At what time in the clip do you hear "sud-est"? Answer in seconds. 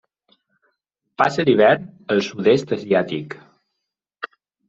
2.29-2.73